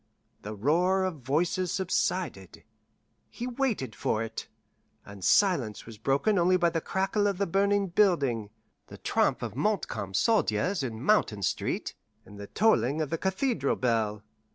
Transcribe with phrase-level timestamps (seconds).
[0.41, 2.63] The roar of voices subsided
[3.29, 4.47] he waited for it
[5.05, 8.49] and silence was broken only by the crackle of the burning building,
[8.87, 11.93] the tramp of Montcalm's soldiers in Mountain Street,
[12.25, 14.23] and the tolling of the cathedral bell.